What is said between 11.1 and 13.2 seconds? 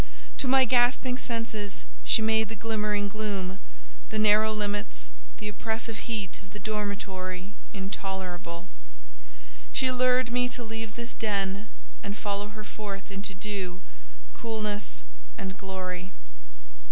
den and follow her forth